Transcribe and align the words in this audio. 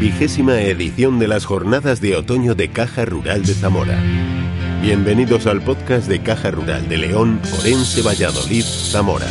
vigésima 0.00 0.60
edición 0.60 1.18
de 1.18 1.26
las 1.26 1.46
jornadas 1.46 2.00
de 2.00 2.16
otoño 2.16 2.54
de 2.54 2.68
Caja 2.68 3.06
Rural 3.06 3.44
de 3.44 3.54
Zamora. 3.54 3.98
Bienvenidos 4.82 5.46
al 5.46 5.62
podcast 5.62 6.06
de 6.06 6.20
Caja 6.20 6.50
Rural 6.50 6.86
de 6.88 6.98
León, 6.98 7.40
Orense, 7.58 8.02
Valladolid, 8.02 8.62
Zamora. 8.64 9.26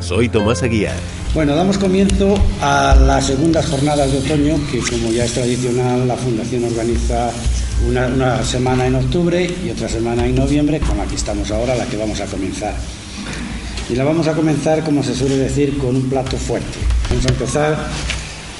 Soy 0.00 0.30
Tomás 0.30 0.62
Aguiar. 0.62 0.96
Bueno, 1.34 1.54
damos 1.54 1.76
comienzo 1.76 2.34
a 2.62 2.96
las 2.98 3.26
segundas 3.26 3.66
jornadas 3.66 4.10
de 4.10 4.18
otoño, 4.18 4.56
que 4.72 4.78
como 4.78 5.12
ya 5.12 5.26
es 5.26 5.34
tradicional, 5.34 6.08
la 6.08 6.16
Fundación 6.16 6.64
organiza 6.64 7.30
una, 7.86 8.42
semana 8.42 8.86
en 8.86 8.94
octubre 8.94 9.50
y 9.64 9.70
otra 9.70 9.88
semana 9.88 10.26
en 10.26 10.34
noviembre, 10.34 10.80
con 10.80 10.96
la 10.96 11.04
que 11.04 11.16
estamos 11.16 11.50
ahora, 11.50 11.76
la 11.76 11.84
que 11.84 11.98
vamos 11.98 12.20
a 12.20 12.26
comenzar. 12.26 12.74
Y 13.90 13.96
la 13.96 14.04
vamos 14.04 14.26
a 14.28 14.32
comenzar, 14.32 14.82
como 14.82 15.02
se 15.02 15.14
suele 15.14 15.36
decir, 15.36 15.76
con 15.76 15.94
un 15.94 16.08
plato 16.08 16.38
fuerte. 16.38 16.97
Vamos 17.08 17.26
a 17.26 17.30
empezar 17.30 17.76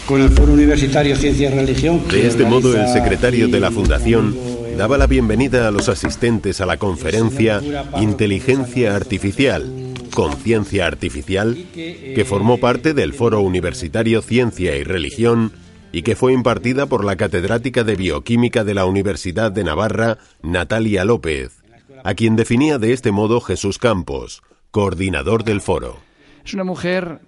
con 0.06 0.22
el 0.22 0.30
Foro 0.30 0.52
Universitario 0.54 1.14
Ciencia 1.16 1.50
y 1.50 1.54
Religión. 1.54 2.02
De 2.08 2.26
este 2.26 2.44
modo, 2.44 2.74
el 2.74 2.88
secretario 2.88 3.48
de 3.48 3.60
la 3.60 3.70
Fundación 3.70 4.36
daba 4.76 4.96
la 4.96 5.06
bienvenida 5.06 5.68
a 5.68 5.70
los 5.70 5.88
asistentes 5.88 6.60
a 6.60 6.66
la 6.66 6.78
conferencia 6.78 7.60
Inteligencia 8.00 8.96
Artificial, 8.96 9.70
Conciencia 10.14 10.86
Artificial, 10.86 11.56
que 11.74 12.24
formó 12.26 12.58
parte 12.58 12.94
del 12.94 13.12
Foro 13.12 13.40
Universitario 13.40 14.22
Ciencia 14.22 14.76
y 14.76 14.84
Religión 14.84 15.52
y 15.92 16.02
que 16.02 16.16
fue 16.16 16.32
impartida 16.32 16.86
por 16.86 17.04
la 17.04 17.16
catedrática 17.16 17.84
de 17.84 17.96
Bioquímica 17.96 18.64
de 18.64 18.74
la 18.74 18.86
Universidad 18.86 19.52
de 19.52 19.64
Navarra, 19.64 20.18
Natalia 20.42 21.04
López, 21.04 21.62
a 22.04 22.14
quien 22.14 22.36
definía 22.36 22.78
de 22.78 22.92
este 22.92 23.10
modo 23.10 23.40
Jesús 23.40 23.78
Campos, 23.78 24.42
coordinador 24.70 25.44
del 25.44 25.60
foro. 25.60 25.98
Es 26.44 26.54
una 26.54 26.64
mujer 26.64 27.20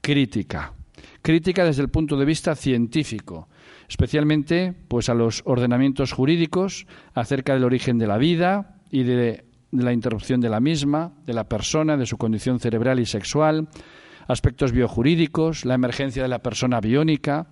crítica, 0.00 0.72
crítica 1.22 1.64
desde 1.64 1.82
el 1.82 1.88
punto 1.88 2.16
de 2.16 2.24
vista 2.24 2.54
científico, 2.54 3.48
especialmente 3.88 4.74
pues 4.88 5.08
a 5.08 5.14
los 5.14 5.42
ordenamientos 5.44 6.12
jurídicos 6.12 6.86
acerca 7.14 7.54
del 7.54 7.64
origen 7.64 7.98
de 7.98 8.06
la 8.06 8.18
vida 8.18 8.78
y 8.90 9.02
de, 9.02 9.44
de 9.70 9.84
la 9.84 9.92
interrupción 9.92 10.40
de 10.40 10.48
la 10.48 10.60
misma, 10.60 11.12
de 11.26 11.34
la 11.34 11.44
persona, 11.44 11.96
de 11.96 12.06
su 12.06 12.16
condición 12.16 12.60
cerebral 12.60 13.00
y 13.00 13.06
sexual, 13.06 13.68
aspectos 14.26 14.72
biojurídicos, 14.72 15.64
la 15.64 15.74
emergencia 15.74 16.22
de 16.22 16.28
la 16.28 16.40
persona 16.40 16.80
biónica. 16.80 17.48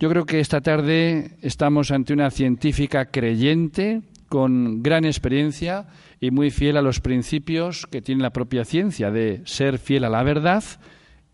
Yo 0.00 0.08
creo 0.08 0.24
que 0.24 0.40
esta 0.40 0.60
tarde 0.60 1.36
estamos 1.42 1.90
ante 1.90 2.12
una 2.12 2.30
científica 2.30 3.06
creyente 3.06 4.02
con 4.28 4.82
gran 4.82 5.04
experiencia 5.04 5.86
y 6.18 6.30
muy 6.30 6.50
fiel 6.50 6.78
a 6.78 6.82
los 6.82 7.00
principios 7.00 7.86
que 7.86 8.00
tiene 8.00 8.22
la 8.22 8.30
propia 8.32 8.64
ciencia 8.64 9.10
de 9.10 9.42
ser 9.44 9.78
fiel 9.78 10.04
a 10.04 10.08
la 10.08 10.22
verdad 10.22 10.64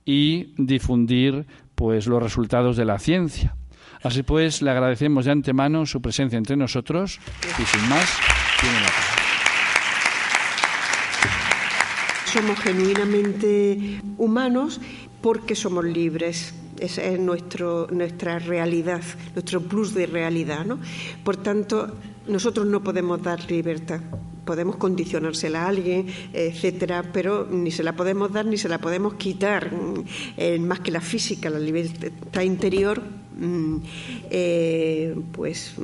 y 0.08 0.54
difundir 0.56 1.46
pues 1.74 2.06
los 2.06 2.22
resultados 2.22 2.78
de 2.78 2.86
la 2.86 2.98
ciencia. 2.98 3.54
Así 4.02 4.22
pues, 4.22 4.62
le 4.62 4.70
agradecemos 4.70 5.26
de 5.26 5.32
antemano 5.32 5.84
su 5.84 6.00
presencia 6.00 6.38
entre 6.38 6.56
nosotros 6.56 7.20
y 7.42 7.62
sin 7.66 7.88
más, 7.90 8.08
tiene 8.58 8.80
la 8.80 8.86
palabra. 8.86 9.28
Somos 12.24 12.58
genuinamente 12.60 14.00
humanos 14.16 14.80
porque 15.20 15.54
somos 15.54 15.84
libres. 15.84 16.54
Esa 16.80 17.02
es 17.02 17.20
nuestro, 17.20 17.86
nuestra 17.90 18.38
realidad, 18.38 19.02
nuestro 19.34 19.60
plus 19.60 19.92
de 19.92 20.06
realidad. 20.06 20.64
¿no? 20.64 20.78
Por 21.22 21.36
tanto, 21.36 21.98
nosotros 22.26 22.66
no 22.66 22.82
podemos 22.82 23.22
dar 23.22 23.50
libertad. 23.50 24.00
Podemos 24.48 24.76
condicionársela 24.76 25.64
a 25.64 25.68
alguien, 25.68 26.06
etcétera, 26.32 27.04
pero 27.12 27.46
ni 27.50 27.70
se 27.70 27.82
la 27.82 27.92
podemos 27.94 28.32
dar 28.32 28.46
ni 28.46 28.56
se 28.56 28.70
la 28.70 28.78
podemos 28.78 29.12
quitar. 29.14 29.70
Eh, 30.38 30.58
más 30.58 30.80
que 30.80 30.90
la 30.90 31.02
física, 31.02 31.50
la 31.50 31.58
libertad 31.58 32.40
interior 32.40 33.02
eh, 34.30 35.14
pues 35.32 35.74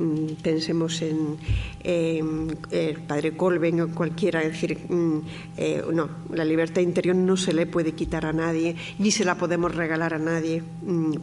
pensemos 0.41 1.01
en, 1.01 1.37
el 1.83 2.99
padre 3.07 3.37
Colben 3.37 3.81
o 3.81 3.87
cualquiera, 3.89 4.39
decir, 4.39 4.79
eh, 5.57 5.83
no, 5.93 6.09
la 6.33 6.43
libertad 6.43 6.81
interior 6.81 7.15
no 7.15 7.37
se 7.37 7.53
le 7.53 7.67
puede 7.67 7.93
quitar 7.93 8.25
a 8.25 8.33
nadie, 8.33 8.75
ni 8.97 9.11
se 9.11 9.23
la 9.23 9.35
podemos 9.35 9.73
regalar 9.75 10.15
a 10.15 10.19
nadie, 10.19 10.63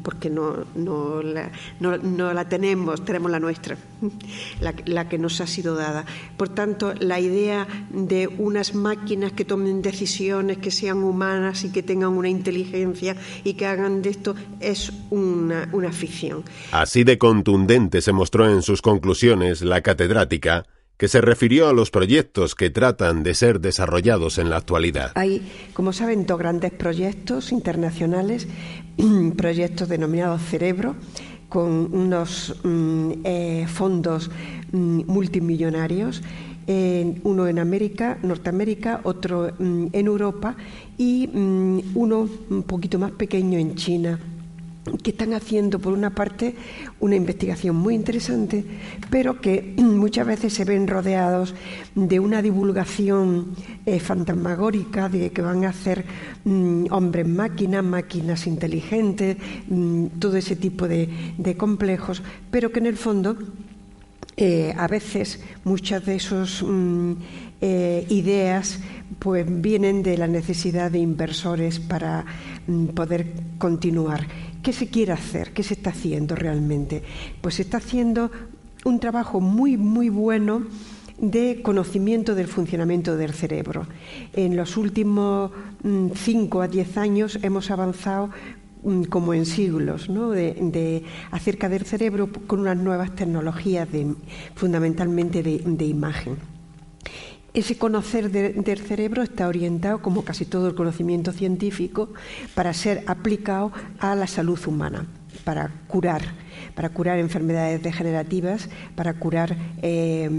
porque 0.02 0.30
no, 0.30 0.64
no, 0.76 1.20
la, 1.20 1.50
no, 1.80 1.96
no 1.96 2.32
la 2.32 2.48
tenemos, 2.48 3.04
tenemos 3.04 3.30
la 3.30 3.40
nuestra, 3.40 3.76
la, 4.60 4.72
la, 4.86 5.08
que 5.08 5.18
nos 5.18 5.40
ha 5.40 5.48
sido 5.48 5.74
dada. 5.74 6.04
Por 6.36 6.48
tanto, 6.48 6.94
la 6.94 7.18
idea 7.18 7.66
de 7.90 8.28
unas 8.28 8.74
máquinas 8.74 9.32
que 9.32 9.44
tomen 9.44 9.82
decisiones, 9.82 10.58
que 10.58 10.70
sean 10.70 11.02
humanas 11.02 11.64
y 11.64 11.70
que 11.70 11.82
tengan 11.82 12.10
una 12.10 12.28
inteligencia 12.28 13.16
y 13.42 13.54
que 13.54 13.66
hagan 13.66 14.00
de 14.00 14.10
esto 14.10 14.36
es 14.60 14.92
una, 15.10 15.68
una 15.72 15.90
ficción. 15.90 16.21
Así 16.70 17.04
de 17.04 17.18
contundente 17.18 18.00
se 18.00 18.12
mostró 18.12 18.50
en 18.50 18.62
sus 18.62 18.82
conclusiones 18.82 19.62
la 19.62 19.80
catedrática, 19.80 20.64
que 20.96 21.08
se 21.08 21.20
refirió 21.20 21.68
a 21.68 21.72
los 21.72 21.90
proyectos 21.90 22.54
que 22.54 22.70
tratan 22.70 23.24
de 23.24 23.34
ser 23.34 23.60
desarrollados 23.60 24.38
en 24.38 24.50
la 24.50 24.58
actualidad. 24.58 25.10
Hay, 25.16 25.42
como 25.74 25.92
saben, 25.92 26.26
dos 26.26 26.38
grandes 26.38 26.70
proyectos 26.70 27.50
internacionales, 27.50 28.46
proyectos 29.36 29.88
denominados 29.88 30.42
Cerebro, 30.42 30.94
con 31.48 31.92
unos 31.92 32.54
mm, 32.62 33.10
eh, 33.24 33.66
fondos 33.68 34.30
mm, 34.70 35.02
multimillonarios. 35.06 36.22
Eh, 36.68 37.20
uno 37.24 37.48
en 37.48 37.58
América, 37.58 38.18
Norteamérica, 38.22 39.00
otro 39.02 39.52
mm, 39.58 39.86
en 39.92 40.06
Europa 40.06 40.54
y 40.96 41.28
uno 41.32 42.28
un 42.48 42.62
poquito 42.62 43.00
más 43.00 43.10
pequeño 43.10 43.58
en 43.58 43.74
China 43.74 44.20
que 45.02 45.10
están 45.10 45.32
haciendo, 45.32 45.78
por 45.78 45.92
una 45.92 46.10
parte, 46.10 46.56
una 46.98 47.14
investigación 47.14 47.76
muy 47.76 47.94
interesante, 47.94 48.64
pero 49.10 49.40
que 49.40 49.74
muchas 49.78 50.26
veces 50.26 50.52
se 50.52 50.64
ven 50.64 50.88
rodeados 50.88 51.54
de 51.94 52.18
una 52.18 52.42
divulgación 52.42 53.54
eh, 53.86 54.00
fantasmagórica 54.00 55.08
de 55.08 55.30
que 55.30 55.42
van 55.42 55.64
a 55.64 55.70
hacer 55.70 56.04
mm, 56.44 56.86
hombres 56.90 57.28
máquinas, 57.28 57.84
máquinas 57.84 58.46
inteligentes, 58.46 59.36
mm, 59.68 60.06
todo 60.18 60.36
ese 60.36 60.56
tipo 60.56 60.88
de, 60.88 61.08
complejos, 61.56 62.22
pero 62.50 62.72
que 62.72 62.80
en 62.80 62.86
el 62.86 62.96
fondo 62.96 63.36
eh, 64.36 64.74
a 64.76 64.88
veces 64.88 65.40
muchas 65.64 66.04
de 66.06 66.16
esas 66.16 66.62
mm, 66.62 67.12
eh, 67.60 68.06
ideas 68.08 68.80
pues 69.18 69.46
vienen 69.48 70.02
de 70.02 70.16
la 70.16 70.26
necesidad 70.26 70.90
de 70.90 70.98
inversores 70.98 71.78
para 71.78 72.24
poder 72.94 73.26
continuar. 73.58 74.26
¿Qué 74.62 74.72
se 74.72 74.88
quiere 74.88 75.12
hacer? 75.12 75.52
¿Qué 75.52 75.64
se 75.64 75.74
está 75.74 75.90
haciendo 75.90 76.36
realmente? 76.36 77.02
Pues 77.40 77.56
se 77.56 77.62
está 77.62 77.78
haciendo 77.78 78.30
un 78.84 79.00
trabajo 79.00 79.40
muy, 79.40 79.76
muy 79.76 80.08
bueno 80.08 80.66
de 81.18 81.62
conocimiento 81.62 82.34
del 82.36 82.46
funcionamiento 82.46 83.16
del 83.16 83.32
cerebro. 83.32 83.86
En 84.32 84.56
los 84.56 84.76
últimos 84.76 85.50
5 85.82 86.58
mm, 86.58 86.62
a 86.62 86.68
10 86.68 86.96
años 86.96 87.38
hemos 87.42 87.72
avanzado 87.72 88.30
mm, 88.84 89.04
como 89.04 89.34
en 89.34 89.46
siglos, 89.46 90.08
¿no? 90.08 90.30
de, 90.30 91.04
acerca 91.32 91.68
del 91.68 91.84
cerebro 91.84 92.30
con 92.46 92.60
unas 92.60 92.76
nuevas 92.76 93.14
tecnologías 93.16 93.90
de, 93.90 94.14
fundamentalmente 94.54 95.42
de 95.42 95.84
imagen. 95.84 96.51
Ese 97.54 97.76
conocer 97.76 98.30
de, 98.30 98.54
del 98.54 98.78
cerebro 98.78 99.22
está 99.22 99.46
orientado, 99.46 100.00
como 100.00 100.24
casi 100.24 100.46
todo 100.46 100.68
el 100.68 100.74
conocimiento 100.74 101.32
científico, 101.32 102.08
para 102.54 102.72
ser 102.72 103.04
aplicado 103.06 103.72
a 103.98 104.14
la 104.14 104.26
salud 104.26 104.58
humana, 104.66 105.06
para 105.44 105.70
curar, 105.86 106.22
para 106.74 106.88
curar 106.88 107.18
enfermedades 107.18 107.82
degenerativas, 107.82 108.70
para 108.94 109.12
curar 109.14 109.56
eh, 109.82 110.30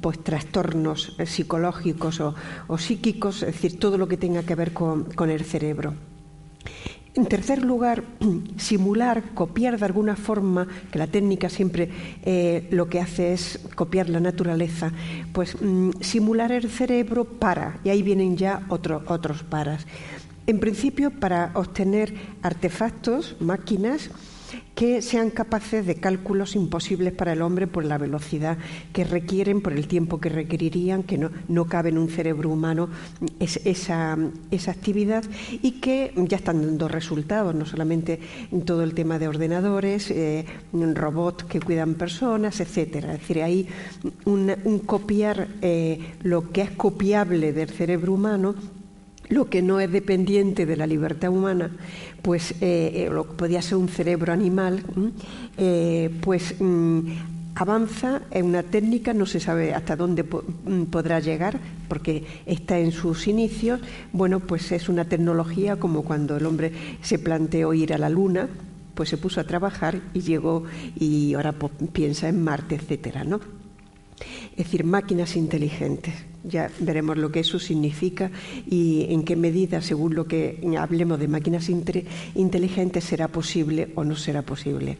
pues, 0.00 0.22
trastornos 0.22 1.16
psicológicos 1.26 2.20
o, 2.20 2.78
psíquicos, 2.78 3.42
es 3.42 3.54
decir, 3.54 3.80
todo 3.80 3.98
lo 3.98 4.06
que 4.06 4.16
tenga 4.16 4.44
que 4.44 4.54
ver 4.54 4.72
con 4.72 5.30
el 5.30 5.44
cerebro. 5.44 5.94
En 7.18 7.26
tercer 7.26 7.64
lugar, 7.64 8.04
simular, 8.58 9.34
copiar 9.34 9.76
de 9.76 9.84
alguna 9.84 10.14
forma, 10.14 10.68
que 10.92 11.00
la 11.00 11.08
técnica 11.08 11.48
siempre 11.48 11.90
eh, 12.22 12.68
lo 12.70 12.88
que 12.88 13.00
hace 13.00 13.32
es 13.32 13.58
copiar 13.74 14.08
la 14.08 14.20
naturaleza, 14.20 14.92
pues 15.32 15.60
mm, 15.60 16.00
simular 16.00 16.52
el 16.52 16.70
cerebro 16.70 17.24
para, 17.24 17.80
y 17.82 17.88
ahí 17.88 18.04
vienen 18.04 18.36
ya 18.36 18.62
otro, 18.68 19.02
otros 19.08 19.42
paras. 19.42 19.84
En 20.46 20.60
principio, 20.60 21.10
para 21.10 21.50
obtener 21.54 22.14
artefactos, 22.40 23.34
máquinas, 23.40 24.10
que 24.74 25.02
sean 25.02 25.30
capaces 25.30 25.86
de 25.86 25.96
cálculos 25.96 26.56
imposibles 26.56 27.12
para 27.12 27.32
el 27.32 27.42
hombre 27.42 27.66
por 27.66 27.84
la 27.84 27.98
velocidad 27.98 28.58
que 28.92 29.04
requieren, 29.04 29.60
por 29.60 29.72
el 29.72 29.88
tiempo 29.88 30.20
que 30.20 30.28
requerirían, 30.28 31.02
que 31.02 31.18
no, 31.18 31.30
no 31.48 31.66
cabe 31.66 31.90
en 31.90 31.98
un 31.98 32.08
cerebro 32.08 32.50
humano 32.50 32.88
es, 33.40 33.60
esa, 33.64 34.16
esa, 34.50 34.70
actividad 34.70 35.24
y 35.62 35.80
que 35.80 36.12
ya 36.16 36.36
están 36.36 36.62
dando 36.62 36.88
resultados, 36.88 37.54
no 37.54 37.66
solamente 37.66 38.20
en 38.52 38.62
todo 38.62 38.82
el 38.82 38.94
tema 38.94 39.18
de 39.18 39.28
ordenadores, 39.28 40.10
eh, 40.10 40.44
robots 40.72 41.44
que 41.44 41.60
cuidan 41.60 41.94
personas, 41.94 42.60
etcétera. 42.60 43.14
Es 43.14 43.20
decir, 43.20 43.42
hay 43.42 43.68
un, 44.24 44.54
un 44.64 44.78
copiar 44.80 45.48
eh, 45.62 46.14
lo 46.22 46.50
que 46.50 46.62
es 46.62 46.70
copiable 46.72 47.52
del 47.52 47.68
cerebro 47.68 48.12
humano 48.12 48.54
lo 49.28 49.48
que 49.50 49.62
no 49.62 49.80
es 49.80 49.90
dependiente 49.90 50.66
de 50.66 50.76
la 50.76 50.86
libertad 50.86 51.30
humana, 51.30 51.70
pues 52.22 52.54
eh, 52.60 53.08
lo 53.10 53.28
que 53.28 53.34
podía 53.34 53.62
ser 53.62 53.76
un 53.76 53.88
cerebro 53.88 54.32
animal, 54.32 54.82
pues 56.20 56.54
mm, 56.58 57.00
avanza 57.58 58.22
en 58.30 58.46
una 58.46 58.62
técnica, 58.62 59.12
no 59.12 59.26
se 59.26 59.40
sabe 59.40 59.74
hasta 59.74 59.96
dónde 59.96 60.22
mm, 60.22 60.84
podrá 60.84 61.18
llegar, 61.18 61.58
porque 61.88 62.24
está 62.46 62.78
en 62.78 62.92
sus 62.92 63.26
inicios. 63.26 63.80
Bueno, 64.12 64.38
pues 64.40 64.70
es 64.70 64.88
una 64.88 65.06
tecnología 65.06 65.76
como 65.76 66.02
cuando 66.02 66.36
el 66.36 66.46
hombre 66.46 66.72
se 67.02 67.18
planteó 67.18 67.74
ir 67.74 67.92
a 67.92 67.98
la 67.98 68.10
Luna, 68.10 68.48
pues 68.94 69.08
se 69.08 69.16
puso 69.16 69.40
a 69.40 69.44
trabajar 69.44 70.00
y 70.14 70.20
llegó 70.20 70.64
y 70.98 71.34
ahora 71.34 71.54
piensa 71.92 72.28
en 72.28 72.42
Marte, 72.42 72.76
etcétera, 72.76 73.24
¿no? 73.24 73.40
Es 74.52 74.64
decir, 74.64 74.84
máquinas 74.84 75.36
inteligentes. 75.36 76.14
Ya 76.44 76.70
veremos 76.80 77.16
lo 77.18 77.30
que 77.30 77.40
eso 77.40 77.58
significa 77.58 78.30
y 78.68 79.06
en 79.10 79.24
qué 79.24 79.36
medida, 79.36 79.82
según 79.82 80.14
lo 80.14 80.26
que 80.26 80.60
hablemos 80.78 81.18
de 81.18 81.28
máquinas 81.28 81.68
inteligentes, 81.68 83.04
será 83.04 83.28
posible 83.28 83.92
o 83.94 84.04
no 84.04 84.16
será 84.16 84.42
posible. 84.42 84.98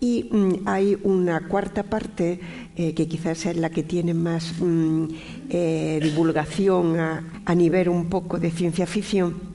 Y 0.00 0.28
mm, 0.30 0.66
hay 0.66 0.98
una 1.02 1.48
cuarta 1.48 1.84
parte 1.84 2.40
eh, 2.76 2.92
que 2.94 3.08
quizás 3.08 3.46
es 3.46 3.56
la 3.56 3.70
que 3.70 3.84
tiene 3.84 4.12
más 4.12 4.52
mm, 4.60 5.06
eh, 5.48 6.00
divulgación 6.02 6.98
a, 6.98 7.54
nivel 7.54 7.88
un 7.88 8.06
poco 8.10 8.38
de 8.38 8.50
ciencia 8.50 8.86
ficción. 8.86 9.53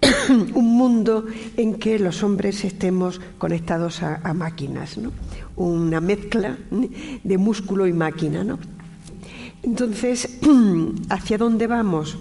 un 0.54 0.76
mundo 0.76 1.26
en 1.56 1.74
que 1.74 1.98
los 1.98 2.22
hombres 2.22 2.64
estemos 2.64 3.20
conectados 3.38 4.02
a, 4.02 4.32
máquinas, 4.34 4.98
¿no? 4.98 5.12
una 5.56 6.00
mezcla 6.00 6.56
de 7.22 7.38
músculo 7.38 7.86
y 7.86 7.92
máquina. 7.92 8.44
¿no? 8.44 8.58
Entonces, 9.62 10.38
¿hacia 11.08 11.38
dónde 11.38 11.66
vamos? 11.66 12.18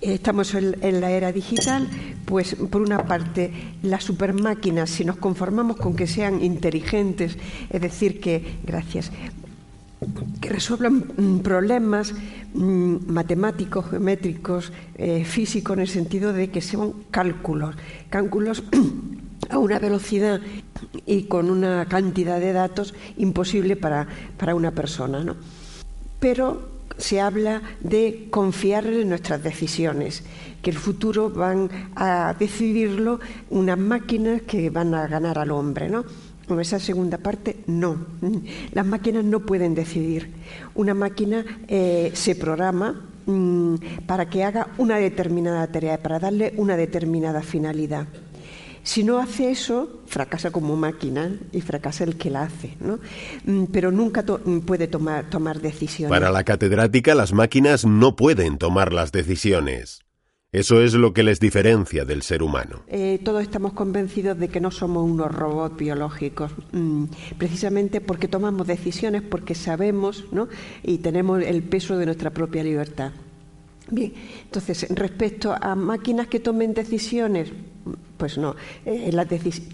estamos 0.00 0.54
en, 0.54 1.00
la 1.00 1.10
era 1.10 1.32
digital, 1.32 1.88
pues 2.26 2.56
por 2.70 2.82
una 2.82 3.06
parte 3.06 3.52
las 3.82 4.04
supermáquinas, 4.04 4.90
si 4.90 5.04
nos 5.04 5.16
conformamos 5.16 5.76
con 5.76 5.96
que 5.96 6.06
sean 6.06 6.44
inteligentes, 6.44 7.38
es 7.70 7.80
decir, 7.80 8.20
que, 8.20 8.58
gracias, 8.66 9.10
que 10.40 10.48
resuelvan 10.48 11.04
mm, 11.16 11.38
problemas 11.40 12.14
mm, 12.54 12.96
matemáticos, 13.06 13.90
geométricos, 13.90 14.72
eh, 14.96 15.24
físicos, 15.24 15.74
en 15.74 15.80
el 15.80 15.88
sentido 15.88 16.32
de 16.32 16.50
que 16.50 16.60
sean 16.60 16.92
cálculos, 17.10 17.74
cálculos 18.10 18.62
a 19.50 19.58
una 19.58 19.78
velocidad 19.78 20.40
y 21.06 21.24
con 21.24 21.50
una 21.50 21.86
cantidad 21.86 22.40
de 22.40 22.52
datos 22.52 22.94
imposible 23.16 23.76
para, 23.76 24.06
para 24.36 24.54
una 24.54 24.70
persona. 24.70 25.22
¿no? 25.22 25.36
Pero 26.20 26.74
se 26.98 27.20
habla 27.20 27.62
de 27.80 28.28
confiarle 28.30 29.02
en 29.02 29.08
nuestras 29.08 29.42
decisiones, 29.42 30.22
que 30.62 30.70
el 30.70 30.78
futuro 30.78 31.30
van 31.30 31.68
a 31.96 32.34
decidirlo 32.38 33.20
unas 33.50 33.78
máquinas 33.78 34.42
que 34.42 34.70
van 34.70 34.94
a 34.94 35.06
ganar 35.06 35.38
al 35.38 35.50
hombre, 35.50 35.88
¿no? 35.88 36.04
En 36.48 36.60
esa 36.60 36.78
segunda 36.78 37.18
parte, 37.18 37.56
no. 37.66 38.06
Las 38.72 38.86
máquinas 38.86 39.24
no 39.24 39.40
pueden 39.40 39.74
decidir. 39.74 40.30
Una 40.74 40.94
máquina 40.94 41.44
eh, 41.68 42.10
se 42.14 42.34
programa 42.34 43.02
mm, 43.26 43.76
para 44.06 44.28
que 44.28 44.44
haga 44.44 44.68
una 44.78 44.96
determinada 44.98 45.66
tarea, 45.68 45.98
para 45.98 46.18
darle 46.18 46.52
una 46.56 46.76
determinada 46.76 47.42
finalidad. 47.42 48.06
Si 48.82 49.02
no 49.02 49.18
hace 49.18 49.50
eso, 49.50 50.02
fracasa 50.06 50.50
como 50.50 50.76
máquina 50.76 51.34
y 51.52 51.62
fracasa 51.62 52.04
el 52.04 52.16
que 52.16 52.28
la 52.28 52.42
hace, 52.42 52.76
¿no? 52.80 52.98
Mm, 53.46 53.64
pero 53.72 53.90
nunca 53.90 54.22
mm, 54.22 54.58
puede 54.60 54.88
tomar, 54.88 55.30
tomar 55.30 55.60
decisiones. 55.62 56.10
Para 56.10 56.30
la 56.30 56.44
catedrática, 56.44 57.14
las 57.14 57.32
máquinas 57.32 57.86
no 57.86 58.14
pueden 58.14 58.58
tomar 58.58 58.92
las 58.92 59.10
decisiones. 59.10 60.03
Eso 60.54 60.80
es 60.80 60.94
lo 60.94 61.12
que 61.12 61.24
les 61.24 61.40
diferencia 61.40 62.04
del 62.04 62.22
ser 62.22 62.40
humano. 62.40 62.84
Eh, 62.86 63.18
todos 63.24 63.42
estamos 63.42 63.72
convencidos 63.72 64.38
de 64.38 64.46
que 64.46 64.60
no 64.60 64.70
somos 64.70 65.02
unos 65.02 65.34
robots 65.34 65.76
biológicos, 65.76 66.52
mm, 66.70 67.06
precisamente 67.36 68.00
porque 68.00 68.28
tomamos 68.28 68.64
decisiones, 68.64 69.22
porque 69.22 69.56
sabemos 69.56 70.26
¿no? 70.30 70.46
y 70.84 70.98
tenemos 70.98 71.42
el 71.42 71.64
peso 71.64 71.98
de 71.98 72.06
nuestra 72.06 72.30
propia 72.30 72.62
libertad. 72.62 73.10
Bien, 73.90 74.14
entonces, 74.44 74.86
respecto 74.90 75.52
a 75.60 75.74
máquinas 75.74 76.28
que 76.28 76.38
tomen 76.38 76.72
decisiones, 76.72 77.50
pues 78.24 78.38
no, 78.38 78.56
eh, 78.86 79.10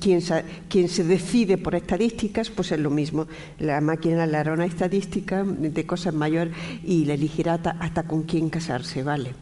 quien, 0.00 0.20
quien, 0.68 0.88
se 0.88 1.04
decide 1.04 1.56
por 1.56 1.76
estadísticas, 1.76 2.50
pues 2.50 2.72
es 2.72 2.80
lo 2.80 2.90
mismo. 2.90 3.28
La 3.60 3.80
máquina 3.80 4.26
le 4.26 4.36
hará 4.38 4.54
una 4.54 4.64
estadística 4.64 5.44
de 5.44 5.86
cosas 5.86 6.14
mayores 6.14 6.52
y 6.82 7.04
le 7.04 7.14
elegirá 7.14 7.60
hasta 7.78 8.02
con 8.02 8.24
quién 8.24 8.50
casarse, 8.50 9.04
¿vale? 9.04 9.34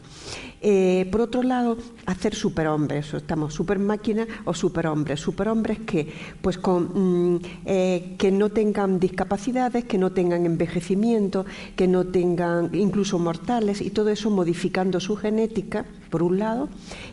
Eh, 0.61 1.07
por 1.11 1.21
otro 1.21 1.41
lado, 1.41 1.77
hacer 2.05 2.35
superhombres, 2.35 3.13
estamos 3.13 3.53
super 3.53 3.79
máquinas 3.79 4.27
o 4.45 4.53
superhombres. 4.53 5.19
Superhombres 5.19 5.79
que, 5.79 6.11
pues 6.41 6.57
con, 6.57 7.35
mm, 7.35 7.39
eh, 7.65 8.15
que 8.17 8.29
no 8.29 8.49
tengan 8.49 8.99
discapacidades, 8.99 9.85
que 9.85 9.97
no 9.97 10.11
tengan 10.11 10.45
envejecimiento, 10.45 11.45
que 11.75 11.87
no 11.87 12.05
tengan 12.07 12.75
incluso 12.75 13.17
mortales 13.19 13.81
y 13.81 13.89
todo 13.89 14.09
eso 14.09 14.29
modificando 14.29 14.99
su 14.99 15.15
genética, 15.15 15.85
por 16.09 16.23
un 16.23 16.39
lado, 16.39 16.69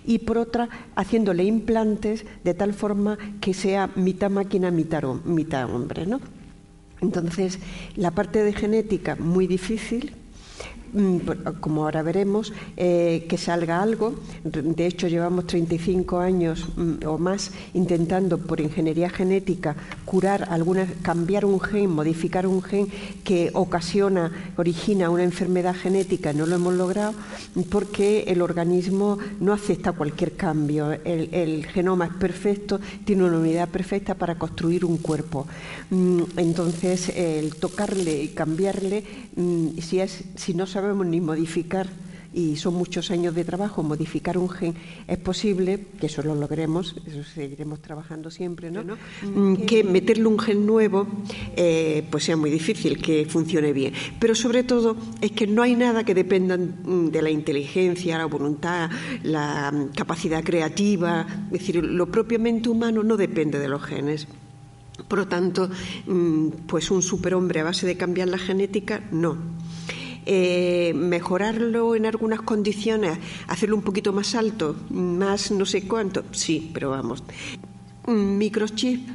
y 0.07 0.19
por 0.19 0.39
otra, 0.39 0.69
haciéndole 0.95 1.45
implantes 1.45 2.25
de 2.45 2.55
tal 2.55 2.75
forma 2.75 3.19
que 3.41 3.55
sea 3.55 3.91
mitad 3.95 4.31
máquina, 4.31 4.71
mitad, 4.71 5.05
mitad 5.25 5.73
hombre, 5.73 6.07
¿no? 6.07 6.21
Entonces, 7.01 7.59
la 7.95 8.11
parte 8.11 8.43
de 8.43 8.53
genética 8.53 9.17
muy 9.17 9.47
difícil, 9.47 10.15
como 11.61 11.85
ahora 11.85 12.03
veremos, 12.03 12.53
eh, 12.77 13.27
que 13.29 13.37
salga 13.37 13.83
algo. 13.83 14.15
De 14.45 14.87
hecho, 14.87 15.09
llevamos 15.09 15.47
35 15.47 16.19
años 16.19 16.67
mm, 16.77 17.07
o 17.07 17.19
más 17.19 17.51
intentando 17.75 18.39
por 18.39 18.61
ingeniería 18.61 19.11
genética 19.11 19.77
curar 20.05 20.49
alguna, 20.51 20.87
cambiar 21.03 21.45
un 21.45 21.61
gen, 21.61 21.91
modificar 21.91 22.47
un 22.47 22.63
gen 22.63 22.89
que 23.25 23.51
ocasiona, 23.53 24.33
origina 24.57 25.11
una 25.11 25.25
enfermedad 25.25 25.75
genética. 25.75 26.33
No 26.33 26.47
lo 26.47 26.57
hemos 26.57 26.75
logrado 26.75 27.15
porque 27.71 28.25
el 28.29 28.41
organismo 28.41 29.19
no 29.41 29.53
acepta 29.53 29.93
cualquier 29.93 30.33
cambio. 30.37 30.93
El, 30.93 31.29
el 31.33 31.67
genoma 31.67 32.07
es 32.07 32.15
perfecto, 32.15 32.81
tiene 33.05 33.25
una 33.25 33.39
unidad 33.39 33.69
perfecta 33.69 34.15
para 34.15 34.37
construir 34.37 34.85
un 34.85 34.99
cuerpo. 34.99 35.47
Mm, 35.91 36.23
entonces, 36.37 37.11
el 37.11 37.55
tocarle 37.57 38.23
y 38.23 38.29
cambiarle, 38.29 39.05
si, 39.81 40.01
es, 40.01 40.25
si 40.37 40.55
no 40.55 40.67
sabemos 40.67 40.86
ni 40.95 41.21
modificar 41.21 41.89
y 42.37 42.57
son 42.57 42.75
muchos 42.75 43.11
años 43.11 43.35
de 43.35 43.45
trabajo, 43.45 43.83
modificar 43.83 44.37
un 44.37 44.51
gen 44.51 44.75
es 45.09 45.17
posible, 45.17 45.87
que 45.99 46.07
eso 46.07 46.23
lo 46.23 46.35
logremos, 46.35 46.95
eso 47.07 47.25
seguiremos 47.25 47.81
trabajando 47.81 48.31
siempre, 48.31 48.71
¿no? 48.71 48.85
Mm, 49.23 49.65
que 49.65 49.83
meterle 49.83 50.27
un 50.27 50.39
gen 50.39 50.67
nuevo 50.67 51.07
eh, 51.57 52.07
pues 52.11 52.25
sea 52.25 52.37
muy 52.37 52.51
difícil, 52.51 53.01
que 53.01 53.25
funcione 53.25 53.73
bien. 53.73 53.95
Pero 54.21 54.35
sobre 54.35 54.65
todo 54.65 54.99
es 55.23 55.33
que 55.33 55.47
no 55.47 55.63
hay 55.63 55.77
nada 55.77 56.05
que 56.05 56.15
dependa 56.15 56.59
mm, 56.59 57.09
de 57.11 57.23
la 57.23 57.31
inteligencia, 57.31 58.19
la 58.19 58.27
voluntad, 58.27 58.91
la 59.23 59.73
mm, 59.73 59.93
capacidad 59.95 60.45
creativa, 60.45 61.27
es 61.47 61.53
decir, 61.53 61.83
lo 61.83 62.07
propiamente 62.11 62.69
humano 62.69 63.03
no 63.03 63.17
depende 63.17 63.59
de 63.59 63.69
los 63.69 63.83
genes. 63.83 64.29
Por 65.09 65.21
lo 65.21 65.29
tanto, 65.29 65.71
pues 66.67 66.91
un 66.91 67.03
superhombre 67.03 67.61
a 67.61 67.65
base 67.65 67.87
de 67.87 67.97
cambiar 67.97 68.29
la 68.29 68.39
genética, 68.39 69.05
no 69.11 69.56
eh, 70.27 70.93
mejorarlo 70.95 71.95
en 71.95 72.05
algunas 72.05 72.43
condiciones, 72.43 73.19
hacerlo 73.47 73.77
un 73.77 73.83
poquito 73.83 74.13
más 74.13 74.35
alto, 74.35 74.77
más 74.91 75.51
no 75.53 75.65
sé 75.65 75.87
cuánto, 75.87 76.25
sí, 76.33 76.71
pero 76.75 76.91
vamos. 76.91 77.23
Microchip, 78.09 79.09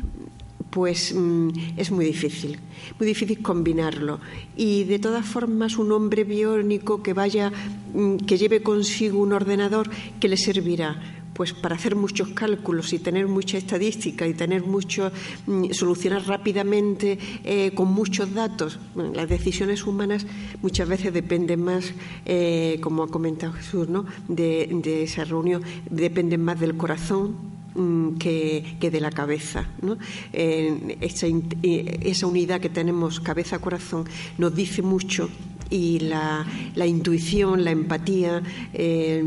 pues 0.70 1.14
mm, 1.14 1.50
es 1.78 1.92
muy 1.92 2.06
difícil, 2.06 2.58
muy 2.98 3.08
difícil 3.08 3.42
combinarlo. 3.42 4.20
Y 4.56 4.86
de 4.86 5.00
todas 5.00 5.26
formas, 5.26 5.78
un 5.78 5.92
hombre 5.92 6.24
biónico 6.24 7.04
que 7.04 7.14
vaya, 7.14 7.52
mm, 7.94 8.16
que 8.18 8.38
lleve 8.38 8.64
consigo 8.64 9.20
un 9.20 9.34
ordenador 9.34 9.90
que 10.20 10.30
le 10.30 10.38
servirá 10.38 11.21
pues 11.34 11.54
para 11.54 11.76
hacer 11.76 11.96
muchos 11.96 12.30
cálculos 12.30 12.94
y 12.94 13.00
tener 13.00 13.28
mucha 13.28 13.58
estadística 13.58 14.28
y 14.28 14.34
tener 14.34 14.64
mucho 14.64 15.12
mm, 15.48 15.72
solucionar 15.72 16.26
rápidamente 16.28 17.18
eh, 17.44 17.72
con 17.74 17.88
muchos 17.92 18.34
datos 18.34 18.80
las 18.96 19.30
decisiones 19.30 19.86
humanas 19.86 20.26
muchas 20.62 20.88
veces 20.88 21.14
dependen 21.14 21.64
más 21.64 21.94
eh, 22.26 22.80
como 22.82 23.04
ha 23.04 23.08
comentado 23.08 23.54
Jesús 23.54 23.88
¿no? 23.90 24.06
de, 24.28 25.04
esa 25.04 25.24
reunión 25.24 25.64
dependen 25.90 26.44
más 26.44 26.60
del 26.60 26.76
corazón 26.76 27.36
mm, 27.76 28.18
que, 28.18 28.78
de 28.80 29.00
la 29.00 29.12
cabeza. 29.12 29.70
¿no? 29.82 29.98
esa, 30.34 31.28
esa, 31.64 32.28
unidad 32.28 32.60
que 32.60 32.70
tenemos 32.70 33.20
cabeza-corazón 33.20 34.06
nos 34.38 34.54
dice 34.54 34.82
mucho 34.82 35.30
y 35.72 36.00
la, 36.00 36.46
intuición, 36.86 37.64
la 37.64 37.72
empatía, 37.72 38.44
eh, 38.74 39.24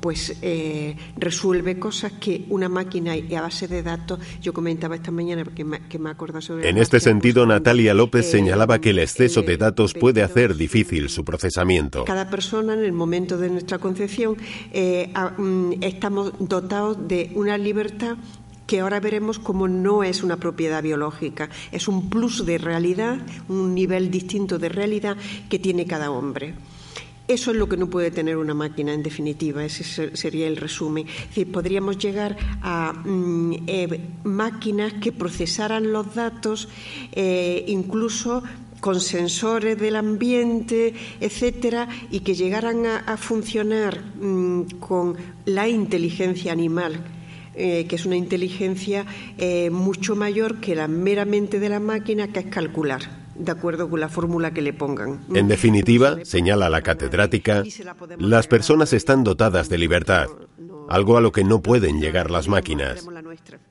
pues 0.00 0.36
eh, 0.42 0.96
resuelve 1.16 1.78
cosas 1.78 2.12
que 2.12 2.44
una 2.48 2.68
máquina 2.68 3.16
y 3.16 3.34
a 3.34 3.42
base 3.42 3.68
de 3.68 3.82
datos, 3.82 4.18
yo 4.40 4.52
comentaba 4.52 4.96
esta 4.96 5.10
mañana 5.10 5.44
que 5.44 5.64
me, 5.64 5.80
que 5.88 5.98
me 5.98 6.10
acuerdo 6.10 6.40
sobre... 6.40 6.68
En 6.68 6.78
este 6.78 7.00
sentido, 7.00 7.46
Natalia 7.46 7.94
López 7.94 8.30
señalaba 8.30 8.80
que 8.80 8.90
el 8.90 8.98
exceso 8.98 9.42
de 9.42 9.56
datos 9.56 9.94
puede 9.94 10.22
hacer 10.22 10.56
difícil 10.56 11.08
su 11.08 11.24
procesamiento. 11.24 12.04
Cada 12.04 12.30
persona 12.30 12.74
en 12.74 12.84
el 12.84 12.92
momento 12.92 13.36
de 13.38 13.50
nuestra 13.50 13.78
concepción 13.78 14.36
mm, 14.38 15.72
estamos 15.80 16.32
dotados 16.38 17.08
de 17.08 17.30
una 17.34 17.58
libertad 17.58 18.16
que 18.66 18.80
ahora 18.80 19.00
veremos 19.00 19.38
como 19.38 19.68
no 19.68 20.04
es 20.04 20.22
una 20.22 20.36
propiedad 20.36 20.82
biológica, 20.82 21.50
es 21.72 21.88
un 21.88 22.08
plus 22.08 22.46
de 22.46 22.58
realidad, 22.58 23.18
un 23.48 23.74
nivel 23.74 24.10
distinto 24.10 24.58
de 24.58 24.68
realidad 24.68 25.16
que 25.48 25.58
tiene 25.58 25.86
cada 25.86 26.10
hombre. 26.10 26.54
Eso 27.26 27.52
es 27.52 27.56
lo 27.56 27.70
que 27.70 27.78
no 27.78 27.88
puede 27.88 28.10
tener 28.10 28.36
una 28.36 28.52
máquina, 28.52 28.92
en 28.92 29.02
definitiva, 29.02 29.64
ese 29.64 30.14
sería 30.14 30.46
el 30.46 30.58
resumen. 30.58 31.06
podríamos 31.50 31.96
llegar 31.96 32.36
a 32.60 32.92
mm, 32.92 33.64
eh, 33.66 34.00
máquinas 34.24 34.92
que 34.94 35.10
procesaran 35.10 35.90
los 35.90 36.14
datos, 36.14 36.68
eh, 37.12 37.64
incluso 37.68 38.42
con 38.80 39.00
sensores 39.00 39.78
del 39.78 39.96
ambiente, 39.96 40.92
etcétera, 41.18 41.88
y 42.10 42.20
que 42.20 42.34
llegaran 42.34 42.84
a, 42.84 43.16
funcionar 43.16 44.04
mm, 44.20 44.78
con 44.78 45.16
la 45.46 45.66
inteligencia 45.66 46.52
animal 46.52 47.02
eh, 47.56 47.86
que 47.88 47.96
es 47.96 48.04
una 48.04 48.16
inteligencia 48.16 49.06
mucho 49.70 50.16
mayor 50.16 50.60
que 50.60 50.74
la 50.74 50.88
meramente 50.88 51.60
de 51.60 51.68
la 51.68 51.78
máquina, 51.78 52.28
que 52.28 52.40
es 52.40 52.46
calcular 52.46 53.23
de 53.34 53.52
acuerdo 53.52 53.88
con 53.88 54.00
la 54.00 54.08
fórmula 54.08 54.52
que 54.52 54.62
le 54.62 54.72
pongan. 54.72 55.20
En 55.34 55.48
definitiva, 55.48 56.18
señala 56.24 56.68
la 56.68 56.82
catedrática, 56.82 57.62
las 58.18 58.46
personas 58.46 58.92
están 58.92 59.24
dotadas 59.24 59.68
de 59.68 59.78
libertad, 59.78 60.26
algo 60.88 61.16
a 61.16 61.20
lo 61.20 61.32
que 61.32 61.44
no 61.44 61.60
pueden 61.60 62.00
llegar 62.00 62.30
las 62.30 62.48
máquinas, 62.48 63.06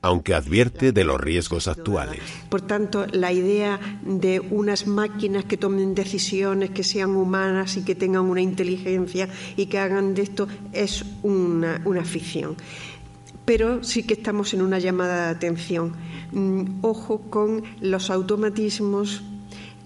aunque 0.02 0.34
advierte 0.34 0.92
de 0.92 1.04
los 1.04 1.20
riesgos 1.20 1.68
actuales. 1.68 2.20
Por 2.48 2.62
tanto, 2.62 3.06
la 3.12 3.32
idea 3.32 3.80
de 4.02 4.40
unas 4.40 4.86
máquinas 4.86 5.44
que 5.44 5.56
tomen 5.56 5.94
decisiones, 5.94 6.70
que 6.70 6.84
sean 6.84 7.10
humanas 7.10 7.76
y 7.76 7.84
que 7.84 7.94
tengan 7.94 8.24
una 8.24 8.40
inteligencia 8.40 9.28
y 9.56 9.66
que 9.66 9.78
hagan 9.78 10.14
de 10.14 10.22
esto 10.22 10.48
es 10.72 11.04
una, 11.22 11.80
una 11.84 12.04
ficción 12.04 12.56
pero 13.44 13.84
sí 13.84 14.04
que 14.04 14.14
estamos 14.14 14.54
en 14.54 14.62
una 14.62 14.78
llamada 14.78 15.26
de 15.26 15.30
atención. 15.32 15.92
Mm, 16.32 16.78
ojo 16.80 17.20
con 17.28 17.62
los 17.82 18.08
automatismos 18.10 19.22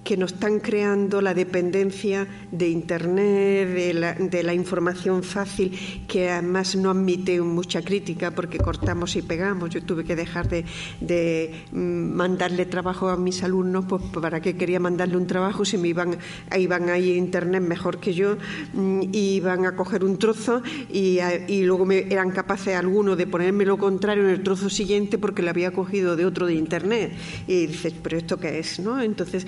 que 0.05 0.17
nos 0.17 0.33
están 0.33 0.61
creando 0.61 1.21
la 1.21 1.35
dependencia 1.35 2.27
de 2.51 2.69
Internet, 2.69 3.69
de 3.69 4.43
la, 4.43 4.55
información 4.55 5.23
fácil, 5.23 5.79
que 6.09 6.31
además 6.31 6.77
no 6.77 6.91
admite 6.91 7.41
mucha 7.41 7.83
crítica 7.83 8.31
porque 8.31 8.59
cortamos 8.59 9.17
y 9.17 9.23
pegamos. 9.23 9.71
Yo 9.71 9.83
tuve 9.83 10.05
que 10.05 10.17
dejar 10.17 10.49
de, 10.49 11.53
mm, 11.73 11.79
mandarle 11.79 12.67
trabajo 12.67 13.09
a 13.09 13.17
mis 13.17 13.43
alumnos, 13.43 13.85
pues 13.89 14.03
para 14.21 14.41
qué 14.41 14.57
quería 14.57 14.81
mandarle 14.81 15.17
un 15.17 15.27
trabajo 15.27 15.65
si 15.65 15.77
me 15.77 15.89
iban, 15.89 16.17
iban 16.57 16.89
ahí 16.89 17.13
a 17.13 17.17
Internet 17.17 17.63
mejor 17.63 18.01
que 18.01 18.15
yo, 18.15 18.37
mm, 18.73 19.03
y 19.13 19.37
iban 19.37 19.67
a 19.67 19.77
coger 19.77 20.05
un 20.05 20.19
trozo 20.19 20.63
y, 20.91 21.21
luego 21.65 21.85
me, 21.85 21.99
eran 22.11 22.31
capaces 22.31 22.75
algunos 22.75 23.19
de 23.19 23.27
ponerme 23.27 23.65
lo 23.65 23.77
contrario 23.77 24.25
en 24.25 24.31
el 24.31 24.43
trozo 24.43 24.71
siguiente 24.71 25.19
porque 25.19 25.43
lo 25.43 25.51
había 25.51 25.71
cogido 25.73 26.17
de 26.17 26.25
otro 26.25 26.47
de 26.47 26.55
Internet. 26.55 27.13
Y 27.47 27.67
dices, 27.67 27.93
pero 28.03 28.17
¿esto 28.17 28.39
qué 28.39 28.59
es? 28.59 28.79
¿no? 28.81 29.01
Entonces, 29.03 29.47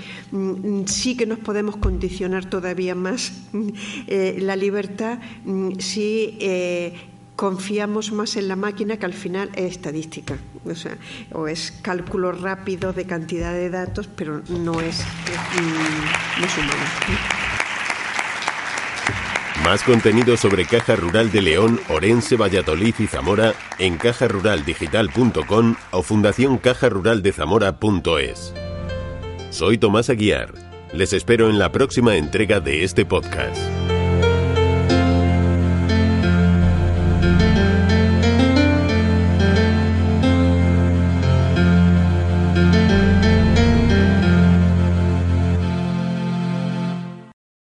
sí 0.86 1.16
que 1.16 1.26
nos 1.26 1.38
podemos 1.38 1.76
condicionar 1.76 2.48
todavía 2.48 2.94
más 2.94 3.32
eh, 4.06 4.38
la 4.40 4.56
libertad 4.56 5.18
mm, 5.44 5.72
si 5.78 6.38
eh, 6.40 6.94
confiamos 7.36 8.12
más 8.12 8.36
en 8.36 8.48
la 8.48 8.56
máquina 8.56 8.96
que 8.98 9.06
al 9.06 9.14
final 9.14 9.50
es 9.54 9.72
estadística, 9.72 10.36
o 10.64 10.74
sea, 10.74 10.98
o 11.32 11.48
es 11.48 11.72
cálculo 11.72 12.32
rápido 12.32 12.92
de 12.92 13.06
cantidad 13.06 13.54
de 13.54 13.70
datos, 13.70 14.08
pero 14.08 14.42
no 14.48 14.78
es, 14.80 15.00
mm, 15.00 16.40
no 16.40 16.46
es 16.46 16.58
humano. 16.58 16.84
Más 19.64 19.82
contenido 19.82 20.36
sobre 20.36 20.66
Caja 20.66 20.94
Rural 20.96 21.32
de 21.32 21.40
León, 21.42 21.80
Orense, 21.88 22.36
Valladolid 22.36 22.94
y 22.98 23.06
Zamora 23.06 23.54
en 23.78 23.96
cajaruraldigital.com 23.98 25.76
o 25.92 26.02
fundacioncajaruraldezamora.es. 26.02 28.59
Soy 29.50 29.78
Tomás 29.78 30.08
Aguiar. 30.08 30.54
Les 30.92 31.12
espero 31.12 31.50
en 31.50 31.58
la 31.58 31.72
próxima 31.72 32.16
entrega 32.16 32.60
de 32.60 32.84
este 32.84 33.04
podcast. 33.04 33.79